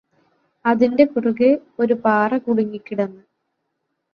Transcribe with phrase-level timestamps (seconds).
[0.65, 1.49] അതിന്റെ കുറുകെ
[1.79, 3.23] ഒരു പാറ കുടുങ്ങിക്കിടന്ന്